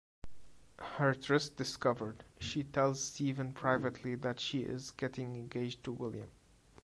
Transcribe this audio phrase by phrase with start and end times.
[0.79, 6.31] Her tryst discovered, she tells Stephen privately that she is getting engaged to William.